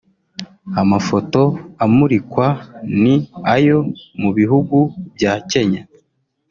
[0.81, 1.41] Amafoto
[1.85, 2.45] amurikwa
[3.01, 3.15] ni
[3.55, 3.77] ayo
[4.21, 4.77] mu bihugu
[5.15, 5.81] bya Kenya